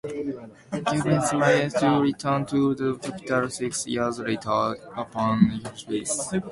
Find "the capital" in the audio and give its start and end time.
2.73-3.51